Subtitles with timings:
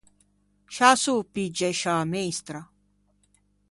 [0.73, 2.59] Scià s’ô pigge, sciâ meistra.